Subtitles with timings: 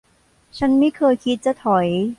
[0.57, 1.87] ฉันไม่เคยคิดจะถอย